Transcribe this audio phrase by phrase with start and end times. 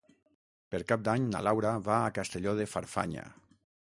[0.75, 3.27] Per Cap d'Any na Laura va a Castelló de Farfanya.